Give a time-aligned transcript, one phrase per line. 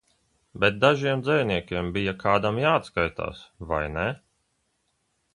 [0.61, 4.07] Bet dažiem dzejniekiem bija kādam jāatskaitās, vai ne?